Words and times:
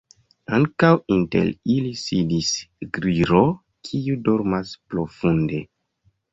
Ankaŭ 0.57 0.87
inter 1.15 1.51
ili 1.73 1.91
sidis 2.05 2.49
Gliro, 2.97 3.45
kiu 3.91 4.19
dormas 4.31 4.75
profunde. 4.93 5.65